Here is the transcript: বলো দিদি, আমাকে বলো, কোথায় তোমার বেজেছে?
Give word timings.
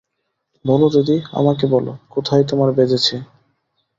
বলো 0.65 0.87
দিদি, 0.89 1.17
আমাকে 1.31 1.65
বলো, 1.67 1.91
কোথায় 2.09 2.43
তোমার 2.43 2.69
বেজেছে? 2.71 3.15